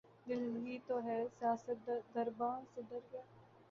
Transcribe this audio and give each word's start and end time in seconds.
دل 0.27 0.43
ہی 0.57 0.77
تو 0.87 0.95
ہے 1.05 1.19
سیاست 1.39 1.79
درباں 2.15 2.55
سے 2.73 2.81
ڈر 2.89 2.99
گیا 3.11 3.21